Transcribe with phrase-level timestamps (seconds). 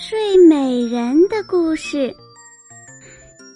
[0.00, 2.14] 睡美人的故事。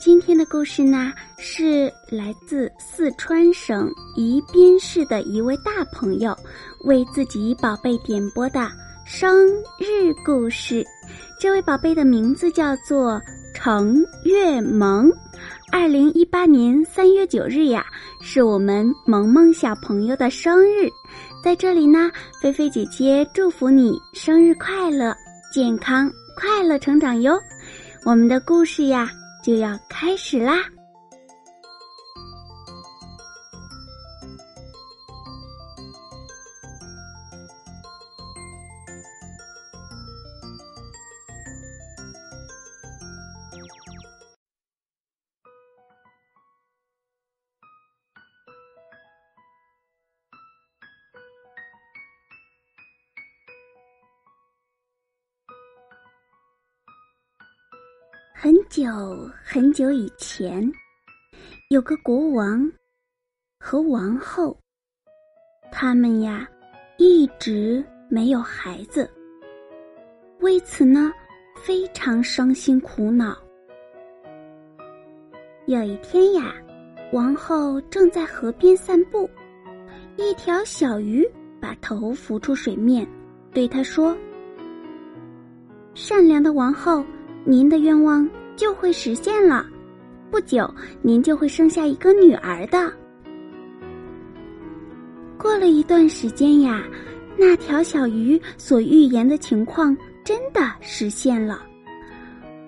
[0.00, 6.36] 今天的故事呢，是来自四川省宜宾市的一位大朋友
[6.84, 8.68] 为自己宝贝点播的
[9.06, 9.46] 生
[9.78, 10.84] 日故事。
[11.40, 13.22] 这位宝贝的名字叫做
[13.54, 15.08] 程月萌。
[15.70, 17.86] 二零一八年三月九日呀，
[18.20, 20.90] 是我们萌萌小朋友的生日。
[21.40, 25.16] 在这里呢，菲菲姐姐祝福你生日快乐，
[25.54, 26.10] 健康。
[26.34, 27.40] 快乐成长哟！
[28.04, 29.10] 我们的故事呀
[29.42, 30.64] 就要开始啦。
[58.44, 58.90] 很久
[59.44, 60.68] 很久以前，
[61.70, 62.68] 有个国王
[63.60, 64.58] 和王后，
[65.70, 66.44] 他们呀
[66.98, 69.08] 一直没有孩子，
[70.40, 71.12] 为此呢
[71.54, 73.40] 非常伤心苦恼。
[75.66, 76.52] 有一天呀，
[77.12, 79.30] 王后正在河边散步，
[80.16, 81.24] 一条小鱼
[81.60, 83.06] 把头浮出水面，
[83.52, 84.18] 对她说
[85.94, 87.04] ：“善良的王后。”
[87.44, 89.66] 您的愿望就会实现了，
[90.30, 90.72] 不久
[91.02, 92.92] 您就会生下一个女儿的。
[95.36, 96.84] 过了一段时间呀，
[97.36, 101.60] 那条小鱼所预言的情况真的实现了，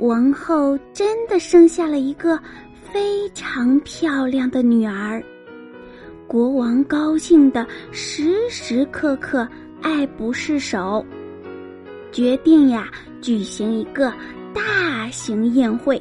[0.00, 2.36] 王后真的生下了一个
[2.82, 5.22] 非常漂亮的女儿。
[6.26, 9.46] 国王高兴的时时刻刻
[9.80, 11.04] 爱不释手，
[12.10, 14.12] 决定呀举行一个。
[14.54, 16.00] 大型宴会，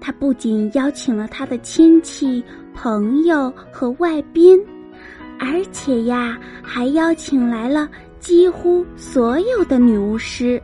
[0.00, 2.44] 他不仅邀请了他的亲戚、
[2.74, 4.62] 朋友和外宾，
[5.38, 7.88] 而且呀，还邀请来了
[8.20, 10.62] 几乎所有的女巫师。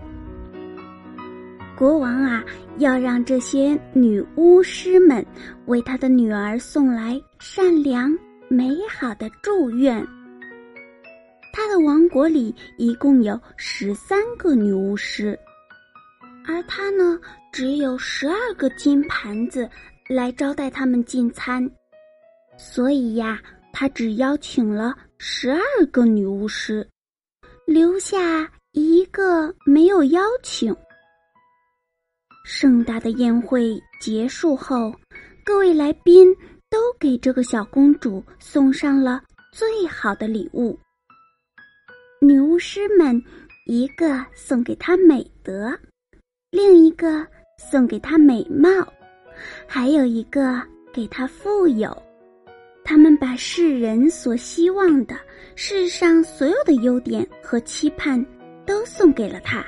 [1.77, 2.45] 国王啊，
[2.77, 5.25] 要让这些女巫师们
[5.67, 8.17] 为他的女儿送来善良
[8.49, 10.07] 美好的祝愿。
[11.53, 15.39] 他的王国里一共有十三个女巫师。
[16.49, 17.21] 而他呢，
[17.53, 19.69] 只有十二个金盘子
[20.09, 21.71] 来招待他们进餐，
[22.57, 23.39] 所以呀，
[23.71, 26.89] 他只邀请了十二个女巫师，
[27.67, 30.75] 留下一个没有邀请。
[32.47, 34.91] 盛大的宴会结束后，
[35.45, 36.35] 各位来宾
[36.71, 39.23] 都给这个小公主送上了
[39.53, 40.79] 最好的礼物。
[42.23, 43.23] 女巫师们，
[43.67, 45.79] 一个送给她美德。
[46.51, 47.27] 另一个
[47.59, 48.67] 送给她美貌，
[49.67, 50.63] 还有一个
[50.95, 51.95] 给她富有。
[52.83, 55.15] 他们把世人所希望的
[55.57, 58.25] 世上所有的优点和期盼
[58.65, 59.63] 都送给了她。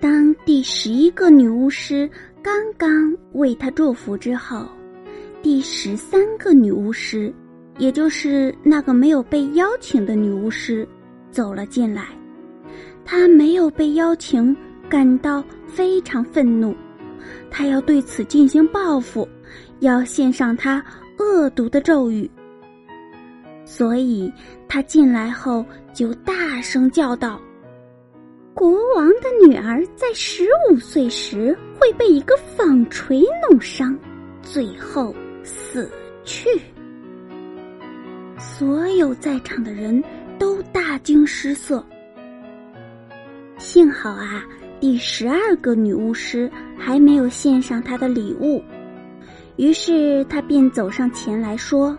[0.00, 2.08] 当第十一个女巫师
[2.42, 4.66] 刚刚为她祝福之后，
[5.42, 7.30] 第十三个女巫师，
[7.76, 10.88] 也就是那个没有被邀请的女巫师，
[11.30, 12.06] 走了进来。
[13.04, 14.56] 她没有被邀请。
[14.92, 16.76] 感到非常愤怒，
[17.50, 19.26] 他要对此进行报复，
[19.80, 20.84] 要献上他
[21.18, 22.30] 恶毒的咒语。
[23.64, 24.30] 所以，
[24.68, 27.40] 他进来后就大声叫道
[28.52, 33.98] ：“国王的女儿在十五岁时会被一个纺锤弄伤，
[34.42, 35.90] 最后死
[36.22, 36.46] 去。”
[38.36, 40.04] 所有在场的人
[40.38, 41.82] 都大惊失色。
[43.56, 44.44] 幸好啊。
[44.82, 48.60] 第十二个女巫师还没有献上她的礼物，
[49.54, 51.96] 于是他便走上前来说：“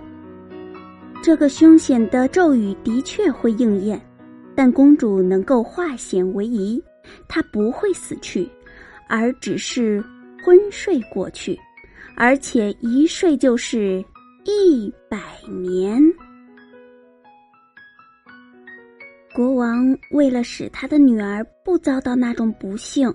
[1.23, 4.05] 这个凶险的咒语的确会应验，
[4.53, 6.83] 但公主能够化险为夷，
[7.25, 8.45] 她不会死去，
[9.07, 10.03] 而只是
[10.43, 11.57] 昏睡过去，
[12.17, 14.03] 而且一睡就是
[14.43, 16.03] 一百年。
[19.33, 23.11] 国王为了使他的女儿不遭到那种不幸，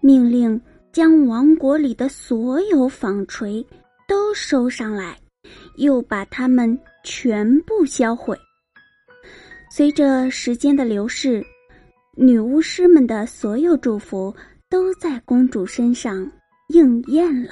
[0.00, 0.58] 命令
[0.90, 3.64] 将王国里的所有纺锤
[4.08, 5.18] 都收上来，
[5.76, 8.34] 又把它们全部销毁。
[9.70, 11.44] 随着时间的流逝，
[12.16, 14.34] 女巫师们的所有祝福
[14.70, 16.26] 都在公主身上
[16.68, 17.50] 应验了。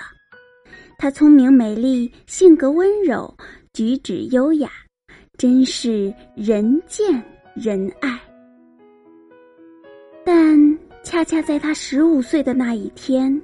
[0.96, 3.32] 她聪明美丽，性格温柔，
[3.74, 4.70] 举止优雅，
[5.36, 7.22] 真是人见。
[7.60, 8.20] 仁爱，
[10.24, 13.42] 但恰恰在他十五岁的那一天，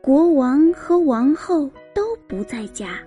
[0.00, 3.00] 国王和王后都不在家，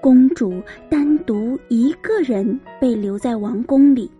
[0.00, 0.60] 公主
[0.90, 4.10] 单独一个人被留在王宫里。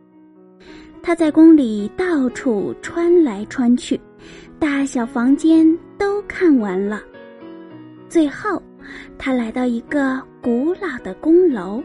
[1.03, 4.01] 她在宫里到处穿来穿去，
[4.61, 5.67] 大小房间
[5.99, 7.03] 都看完了。
[8.09, 8.63] 最后，
[9.19, 11.83] 她来到一个古老的宫楼，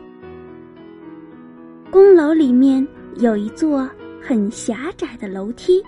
[1.89, 2.87] 宫楼里面。
[3.19, 3.89] 有一座
[4.21, 5.81] 很狭窄的楼梯，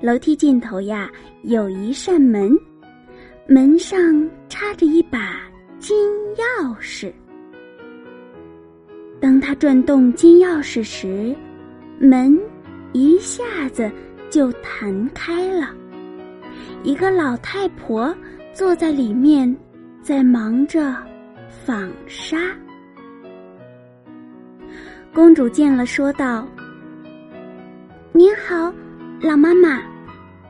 [0.00, 1.10] 楼梯尽头呀
[1.42, 2.50] 有一扇门，
[3.46, 3.98] 门上
[4.48, 5.42] 插着一把
[5.78, 5.94] 金
[6.36, 7.12] 钥匙。
[9.20, 11.36] 当他转动金钥匙时，
[11.98, 12.38] 门
[12.92, 13.90] 一下子
[14.30, 15.74] 就弹开了，
[16.82, 18.14] 一个老太婆
[18.54, 19.54] 坐在里面，
[20.00, 20.96] 在忙着
[21.66, 22.38] 纺纱。
[25.12, 26.46] 公主见了，说道
[28.12, 28.72] ：“您好，
[29.20, 29.82] 老妈妈，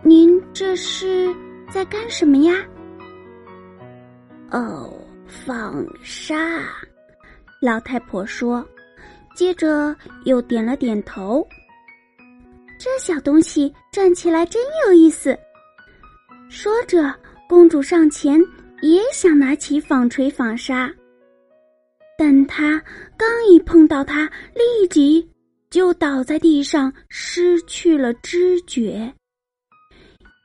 [0.02, 1.34] 您这是
[1.70, 2.54] 在干什么呀
[4.52, 4.92] ？”“哦，
[5.26, 6.36] 纺纱。”
[7.60, 8.66] 老太婆说，
[9.34, 11.46] 接着又点了点头。
[12.78, 15.36] 这小东西转起来真有意思。
[16.48, 17.14] 说着，
[17.48, 18.40] 公主上前
[18.82, 20.90] 也想拿起纺锤纺纱。
[22.20, 22.78] 但他
[23.16, 25.26] 刚一碰到它，立即
[25.70, 29.10] 就倒在地上，失去了知觉。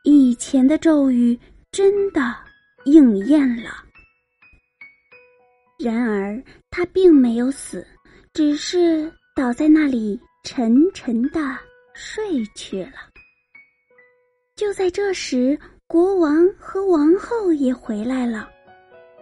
[0.05, 1.37] 以前的咒语
[1.71, 2.33] 真的
[2.85, 3.83] 应验了。
[5.77, 6.41] 然而
[6.71, 7.85] 他并没有死，
[8.33, 11.41] 只是倒在那里沉沉的
[11.93, 13.09] 睡去了。
[14.55, 18.47] 就在这时，国王和王后也回来了，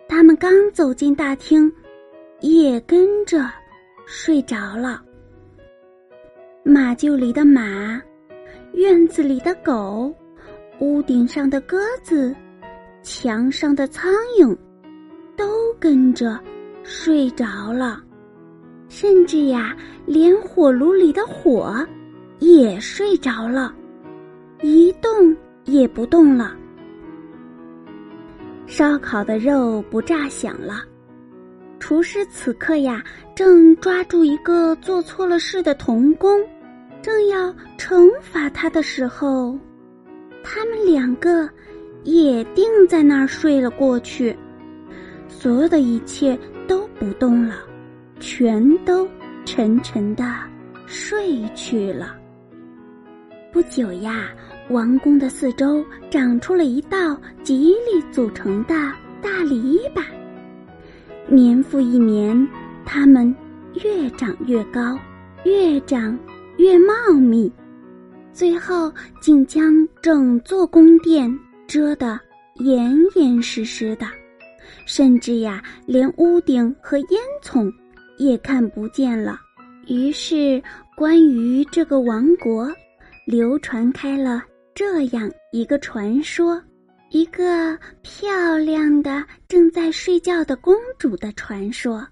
[0.08, 1.74] 他们刚走进大厅。
[2.44, 3.50] 也跟着
[4.06, 5.02] 睡着了。
[6.62, 8.02] 马厩里的马，
[8.74, 10.14] 院子里的狗，
[10.80, 12.36] 屋顶上的鸽子，
[13.02, 14.54] 墙上的苍蝇，
[15.38, 16.38] 都跟着
[16.84, 18.04] 睡着了。
[18.90, 19.74] 甚至呀，
[20.06, 21.74] 连火炉里的火
[22.40, 23.74] 也睡着了，
[24.62, 25.10] 一动
[25.64, 26.54] 也不动了。
[28.68, 30.84] 烧烤的肉不炸响了。
[31.84, 33.04] 厨师此刻呀，
[33.36, 36.42] 正抓住一个做错了事的童工，
[37.02, 39.60] 正要惩罚他的时候，
[40.42, 41.50] 他们两个
[42.06, 44.34] 也定在那儿睡了过去。
[45.28, 46.40] 所有的一切
[46.70, 47.56] 都不动了，
[48.18, 49.06] 全都
[49.44, 50.24] 沉沉的
[50.86, 52.16] 睡去了。
[53.52, 54.30] 不久呀，
[54.70, 58.74] 王宫的四周长出了一道吉利组成的
[59.22, 60.02] 大篱笆。
[61.34, 62.48] 年复一年，
[62.86, 63.36] 它们
[63.84, 64.98] 越长越高，
[65.44, 66.18] 越长
[66.58, 67.52] 越茂密，
[68.32, 71.28] 最后竟将整座宫殿
[71.68, 72.20] 遮得
[72.56, 74.06] 严严实实的，
[74.86, 77.72] 甚至呀，连屋顶和烟囱
[78.18, 79.40] 也看不见了。
[79.88, 80.62] 于是，
[80.96, 82.72] 关于这个王国，
[83.26, 84.44] 流传开了
[84.76, 86.62] 这样一个传说。
[87.14, 92.04] 一个漂亮的正在睡觉的公主的传说，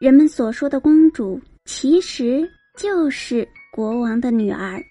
[0.00, 4.82] 人们所说的公主其实就是国王的女儿。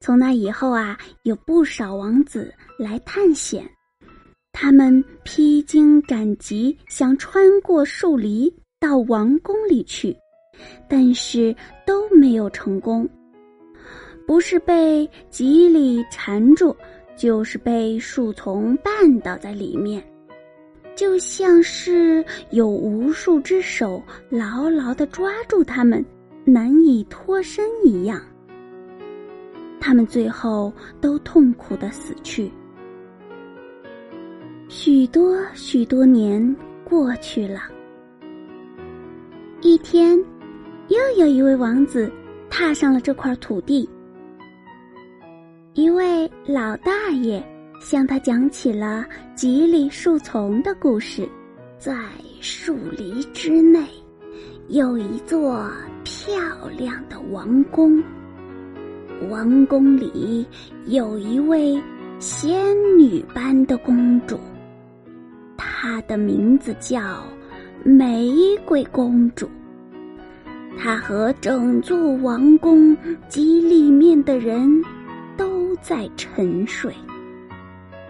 [0.00, 3.70] 从那以后啊，有不少王子来探险，
[4.52, 8.50] 他们披荆斩棘，想穿过树篱
[8.80, 10.16] 到王宫里去，
[10.88, 11.54] 但是
[11.86, 13.06] 都没有成功，
[14.26, 16.74] 不是被蒺藜缠住。
[17.20, 20.02] 就是被树丛绊倒在里面，
[20.96, 26.02] 就像是有无数只手牢牢的抓住他们，
[26.46, 28.22] 难以脱身一样。
[29.78, 32.50] 他们最后都痛苦的死去。
[34.70, 37.64] 许多许多年过去了，
[39.60, 40.16] 一天，
[40.88, 42.10] 又有一位王子
[42.48, 43.86] 踏上了这块土地。
[45.74, 47.40] 一位老大爷
[47.80, 51.28] 向他讲起了吉利树丛的故事。
[51.78, 51.94] 在
[52.40, 53.86] 树篱之内，
[54.66, 55.70] 有一座
[56.02, 56.34] 漂
[56.76, 58.02] 亮的王宫。
[59.30, 60.44] 王宫里
[60.86, 61.80] 有一位
[62.18, 64.40] 仙女般的公主，
[65.56, 67.22] 她的名字叫
[67.84, 68.34] 玫
[68.64, 69.48] 瑰公主。
[70.76, 72.96] 她和整座王宫
[73.28, 74.68] 及里面的人
[75.40, 76.94] 都在沉睡。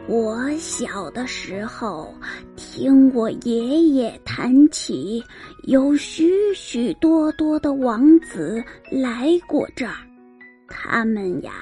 [0.08, 2.12] 我小的时候，
[2.56, 5.22] 听我爷爷谈起，
[5.62, 8.60] 有许许多多的王子
[8.90, 9.94] 来过这儿，
[10.66, 11.52] 他们呀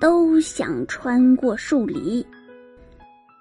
[0.00, 2.26] 都想穿过树篱，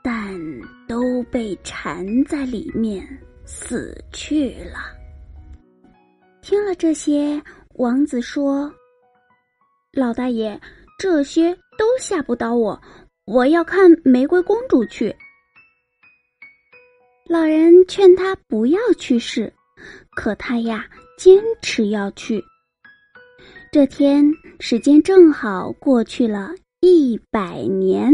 [0.04, 0.40] 但
[0.88, 3.04] 都被缠在里面
[3.44, 4.78] 死去了。
[6.44, 7.42] 听了这些，
[7.74, 8.72] 王子说
[9.92, 10.60] ：“老大爷，
[11.00, 12.80] 这些都吓不倒我。”
[13.26, 15.16] 我要看玫瑰公主去。
[17.30, 19.54] 老人劝他不要去试，
[20.16, 20.86] 可他呀
[21.18, 22.44] 坚持要去。
[23.72, 24.26] 这天
[24.60, 28.12] 时间正好过去了一百年，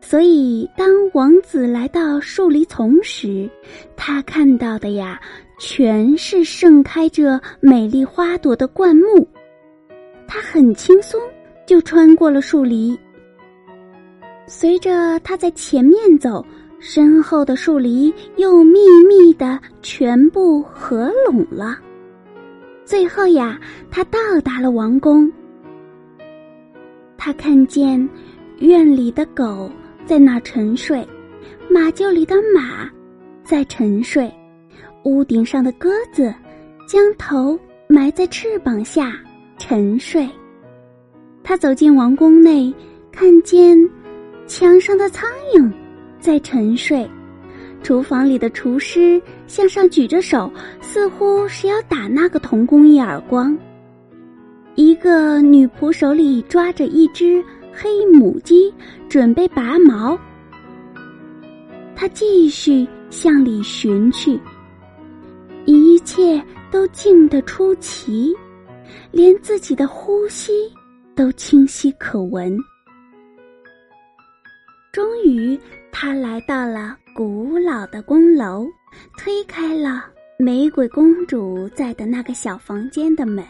[0.00, 3.50] 所以当王子来到树篱丛时，
[3.94, 5.20] 他看到的呀
[5.60, 9.28] 全是盛开着美丽花朵的灌木。
[10.26, 11.20] 他很轻松
[11.68, 12.98] 就穿过了树篱。
[14.46, 16.42] 随着他在前面走，
[16.80, 21.78] 身后的树篱又密密的全部合拢了。
[22.86, 23.60] 最后呀，
[23.90, 25.30] 他到达了王宫。
[27.18, 28.08] 他看见
[28.60, 29.70] 院里的狗
[30.06, 31.06] 在那沉睡，
[31.68, 32.88] 马厩里的马
[33.44, 34.32] 在沉睡，
[35.04, 36.34] 屋顶上的鸽子
[36.86, 39.20] 将头埋在翅膀下
[39.58, 40.26] 沉睡。
[41.48, 42.70] 他走进王宫内，
[43.10, 43.74] 看见。
[44.46, 45.72] 墙上的苍蝇
[46.20, 47.10] 在沉睡，
[47.82, 50.52] 厨房里的厨师向上举着手，
[50.82, 53.56] 似乎是要打那个童工一耳光。
[54.74, 58.70] 一个女仆手里抓着一只黑母鸡，
[59.08, 60.18] 准备拔毛。
[61.96, 64.38] 他继续向里寻去，
[65.64, 68.34] 一切都静得出奇，
[69.10, 70.52] 连自己的呼吸
[71.18, 72.56] 都清晰可闻。
[74.92, 75.58] 终于，
[75.90, 78.64] 他来到了古老的宫楼，
[79.16, 80.04] 推开了
[80.38, 83.44] 玫瑰公主在的那个小房间的门。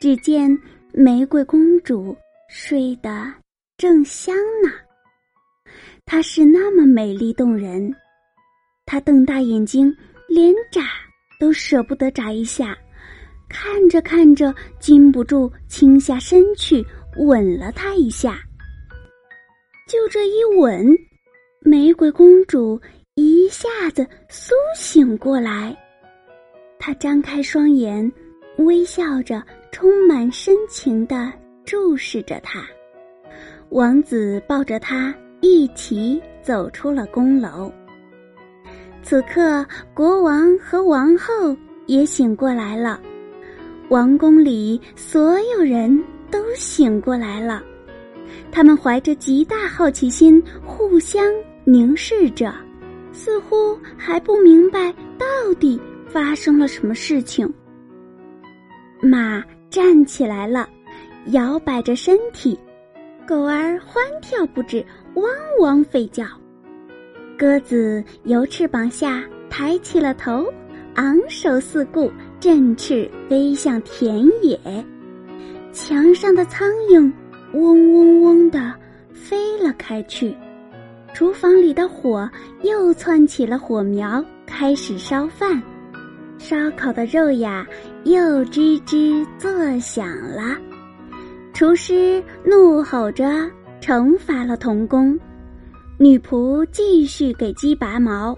[0.00, 0.50] 只见
[0.92, 2.16] 玫瑰公主
[2.48, 3.32] 睡得
[3.76, 4.72] 正香呢，
[6.04, 7.94] 她是那么美丽动人，
[8.84, 9.96] 她瞪大眼睛，
[10.28, 10.82] 连眨
[11.38, 12.76] 都舍不得眨一下，
[13.54, 16.84] 看着看着，禁不住倾下身去
[17.18, 18.40] 吻了她一下。
[19.86, 20.92] 就这一吻，
[21.60, 22.80] 玫瑰公主
[23.14, 25.74] 一下子苏醒过来。
[26.80, 28.10] 她张开双眼，
[28.58, 31.32] 微笑着，充满深情的
[31.64, 32.60] 注视着他。
[33.70, 37.72] 王子抱着她一起走出了宫楼。
[39.00, 41.56] 此刻，国王和王后
[41.86, 43.00] 也醒过来了，
[43.94, 47.62] 王宫里所有人都醒过来了。
[48.50, 51.24] 他们怀着极大好奇心，互相
[51.62, 52.52] 凝视着，
[53.12, 55.24] 似乎还不明白到
[55.60, 57.48] 底发生了什么事情。
[59.00, 60.68] 马站起来了，
[61.26, 62.58] 摇摆着身体；
[63.24, 64.84] 狗儿欢跳不止，
[65.14, 65.24] 汪
[65.60, 66.24] 汪吠叫；
[67.38, 70.52] 鸽子由翅膀下抬起了头，
[70.96, 72.10] 昂首四顾，
[72.44, 74.60] 振翅飞向田野。
[75.72, 77.10] 墙上的苍蝇。
[77.54, 78.74] 嗡嗡嗡的
[79.14, 80.36] 飞了开去，
[81.14, 82.28] 厨房里的火
[82.62, 85.62] 又窜起了火苗，开始烧饭。
[86.36, 87.66] 烧烤的肉呀，
[88.02, 90.54] 又吱吱作响了。
[91.54, 93.48] 厨师怒吼着
[93.80, 95.18] 惩罚了童工，
[95.96, 98.36] 女仆继续给鸡拔毛，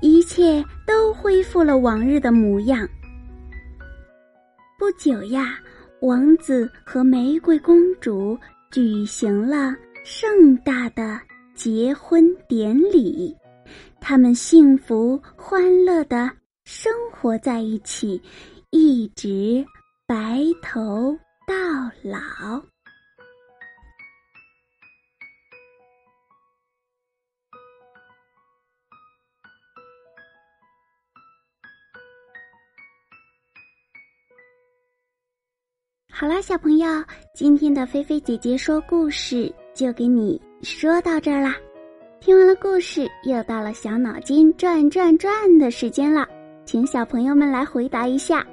[0.00, 2.86] 一切都恢复了往日的模样。
[4.82, 5.60] 不久呀。
[6.00, 8.36] 王子和玫瑰公主
[8.72, 9.72] 举行了
[10.04, 11.20] 盛大的
[11.54, 13.32] 结婚典礼，
[14.00, 16.28] 他们幸福欢乐的
[16.64, 18.20] 生活在一起，
[18.70, 19.64] 一直
[20.04, 21.54] 白头到
[22.02, 22.60] 老。
[36.14, 36.86] 好啦，小朋友，
[37.32, 41.56] 今天的菲菲姐姐说故事就给你说到这儿啦。
[42.20, 46.28] 听完了故事，又到了小脑筋转转转的时间了，
[46.66, 48.46] 请小朋友们来回答一下：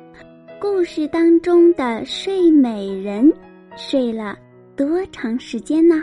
[0.59, 3.29] 故事当中的睡美人
[3.75, 4.37] 睡了
[4.77, 6.01] 多长时间呢？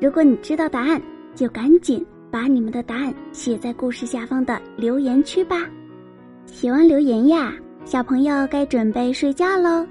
[0.00, 1.00] 如果你知道答案，
[1.36, 5.70] 就赶紧把你们的答案写在故事下方的留言区吧。
[6.46, 7.54] 写完留言呀，
[7.84, 9.86] 小朋友该准备睡觉喽。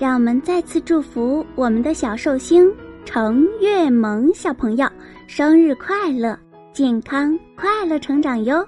[0.00, 2.72] 让我们再次祝福我们的小寿星
[3.04, 4.88] 程月萌小朋友
[5.26, 6.34] 生日快乐，
[6.72, 8.66] 健康快乐成长哟！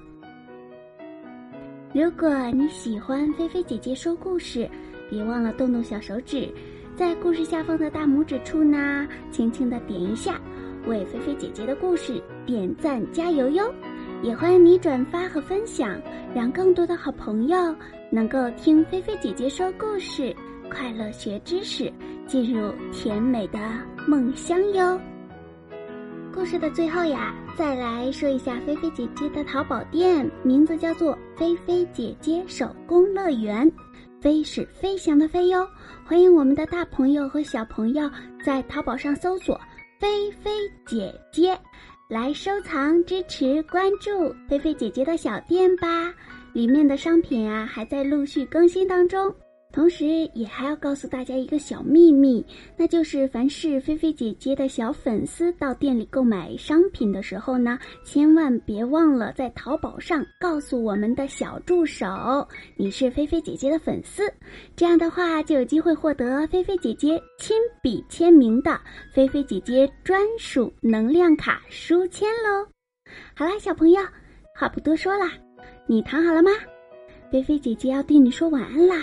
[1.95, 4.69] 如果你喜欢菲菲姐姐说故事，
[5.09, 6.47] 别忘了动动小手指，
[6.97, 10.39] 在故事下方的大拇指处呢，轻轻的点一下，
[10.87, 13.73] 为菲菲姐姐的故事点赞加油哟！
[14.23, 15.99] 也欢迎你转发和分享，
[16.35, 17.75] 让更多的好朋友
[18.11, 20.37] 能够听菲菲姐姐说故事。
[20.73, 21.93] 快乐学知识，
[22.27, 23.59] 进入甜美的
[24.09, 24.99] 梦乡哟。
[26.35, 33.71] 故事的最后呀，再来说一下菲菲姐姐的淘宝店，名字叫做“菲菲姐姐手工乐园”，
[34.19, 35.69] 飞是飞翔的飞哟。
[36.07, 38.11] 欢迎我们的大朋友和小朋友
[38.43, 39.61] 在淘宝上搜索
[40.01, 40.51] “菲菲
[40.87, 41.57] 姐姐”，
[42.09, 46.13] 来收藏、支持、关注菲菲姐姐的小店吧。
[46.55, 49.35] 里面的商品啊，还在陆续更新当中。
[49.73, 52.45] 同时，也还要告诉大家一个小秘密，
[52.77, 62.07] 那就是凡是菲菲姐姐的小粉丝到店里购买商品的时候呢，千万别忘了在淘宝上告诉我们的小助手
[62.77, 64.23] 你是菲菲姐姐的粉丝，
[64.77, 68.79] 这样的话就有机会获得菲菲姐姐亲笔签名的
[69.11, 72.69] 菲菲姐姐专属能量卡书签喽。
[73.35, 74.03] 好啦，小朋友，
[74.55, 75.33] 话不多说啦，
[75.87, 76.51] 你躺好了吗？
[77.31, 79.03] 菲菲姐姐要对你说晚安啦。